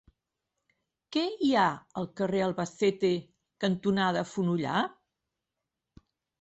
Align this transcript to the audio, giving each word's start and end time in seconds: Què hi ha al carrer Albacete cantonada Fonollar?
Què 1.15 1.23
hi 1.47 1.49
ha 1.57 1.65
al 2.01 2.09
carrer 2.21 2.41
Albacete 2.47 3.13
cantonada 3.67 4.27
Fonollar? 4.33 4.83